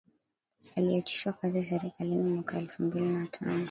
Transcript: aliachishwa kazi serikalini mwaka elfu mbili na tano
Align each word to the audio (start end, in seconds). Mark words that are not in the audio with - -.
aliachishwa 0.75 1.33
kazi 1.33 1.63
serikalini 1.63 2.33
mwaka 2.33 2.57
elfu 2.57 2.83
mbili 2.83 3.05
na 3.05 3.27
tano 3.27 3.59